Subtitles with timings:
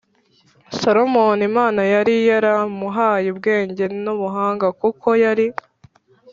[0.79, 5.47] Salomoni Imana yari yaramuhaye ubwenge n ubuhanga kuko yari